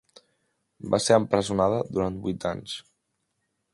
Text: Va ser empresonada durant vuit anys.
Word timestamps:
Va 0.95 0.99
ser 1.07 1.17
empresonada 1.21 1.81
durant 1.99 2.17
vuit 2.25 2.49
anys. 2.53 2.75